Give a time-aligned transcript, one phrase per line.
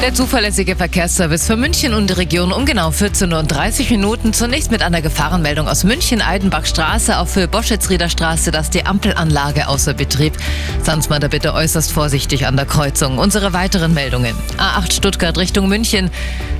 [0.00, 4.32] Der zuverlässige Verkehrsservice für München und die Region um genau 14.30 Uhr Minuten.
[4.32, 9.94] Zunächst mit einer Gefahrenmeldung aus München, Eidenbachstraße, auch für Boschetsrieder Straße, dass die Ampelanlage außer
[9.94, 10.34] Betrieb.
[11.08, 13.18] Mal da bitte äußerst vorsichtig an der Kreuzung.
[13.18, 14.36] Unsere weiteren Meldungen.
[14.56, 16.12] A8 Stuttgart Richtung München.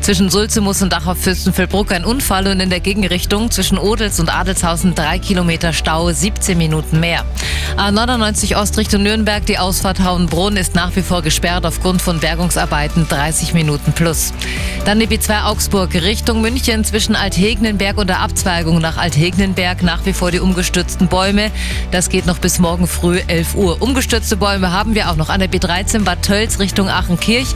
[0.08, 4.94] Zwischen Sulzemus und Dachau Fürstenfeldbruck ein Unfall und in der Gegenrichtung zwischen Odels und Adelshausen
[4.94, 7.26] drei Kilometer Stau, 17 Minuten mehr.
[7.76, 13.06] A99 Ost Richtung Nürnberg, die Ausfahrt Hauenbrunn ist nach wie vor gesperrt aufgrund von Bergungsarbeiten.
[13.06, 14.32] 30 Minuten plus.
[14.86, 20.14] Dann die B2 Augsburg Richtung München zwischen Althegnenberg und der Abzweigung nach Althegnenberg nach wie
[20.14, 21.50] vor die umgestürzten Bäume.
[21.90, 23.82] Das geht noch bis morgen früh 11 Uhr.
[23.82, 27.48] Umgestürzte Bäume haben wir auch noch an der B13 Bad Tölz Richtung Achenkirch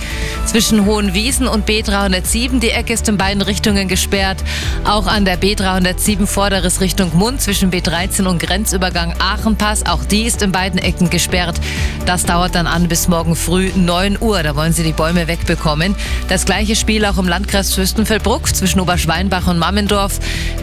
[0.53, 2.61] zwischen Hohenwiesen und B307.
[2.61, 4.45] Die Ecke ist in beiden Richtungen gesperrt.
[4.85, 9.87] Auch an der B307 Vorderes Richtung Mund zwischen B13 und Grenzübergang Aachenpass.
[9.87, 11.61] Auch die ist in beiden Ecken gesperrt.
[12.07, 14.43] Das dauert dann an bis morgen früh 9 Uhr.
[14.43, 15.95] Da wollen sie die Bäume wegbekommen bekommen.
[16.29, 20.19] Das gleiche Spiel auch im Landkreis Fürstenfeldbruck zwischen Oberschweinbach und Mammendorf.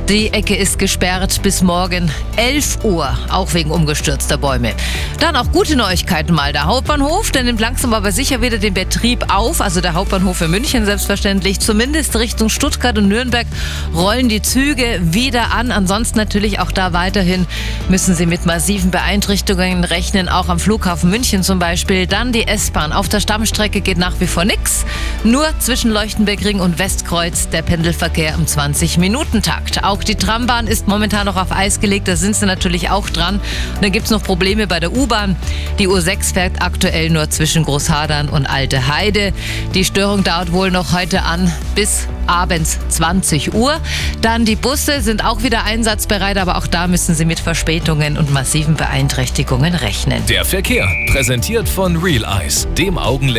[0.07, 4.73] Die Ecke ist gesperrt bis morgen 11 Uhr, auch wegen umgestürzter Bäume.
[5.19, 6.53] Dann auch gute Neuigkeiten mal.
[6.53, 9.61] Der Hauptbahnhof, der nimmt langsam aber sicher wieder den Betrieb auf.
[9.61, 11.59] Also der Hauptbahnhof für München selbstverständlich.
[11.59, 13.47] Zumindest Richtung Stuttgart und Nürnberg
[13.95, 15.71] rollen die Züge wieder an.
[15.71, 17.47] Ansonsten natürlich auch da weiterhin
[17.89, 22.07] müssen Sie mit massiven Beeinträchtigungen rechnen, auch am Flughafen München zum Beispiel.
[22.07, 22.91] Dann die S-Bahn.
[22.93, 24.85] Auf der Stammstrecke geht nach wie vor nichts.
[25.23, 29.83] Nur zwischen Leuchtenbergring und Westkreuz der Pendelverkehr im 20-Minuten-Takt.
[29.83, 33.35] Auch die Trambahn ist momentan noch auf Eis gelegt, da sind sie natürlich auch dran.
[33.35, 35.35] Und dann gibt es noch Probleme bei der U-Bahn.
[35.79, 39.33] Die U6 fährt aktuell nur zwischen Großhadern und Alte Heide.
[39.75, 43.79] Die Störung dauert wohl noch heute an bis abends 20 Uhr.
[44.19, 48.31] Dann die Busse sind auch wieder einsatzbereit, aber auch da müssen sie mit Verspätungen und
[48.31, 50.25] massiven Beeinträchtigungen rechnen.
[50.25, 53.29] Der Verkehr präsentiert von Real Eyes, dem Augenländer